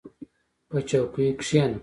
•په 0.69 0.77
چوکۍ 0.89 1.27
کښېنه. 1.39 1.77